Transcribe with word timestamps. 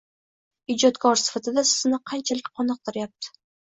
Ijodkor 0.75 1.21
sifatida 1.25 1.67
sizni 1.75 2.03
qanchalik 2.15 2.53
qoniqtiryapti? 2.61 3.37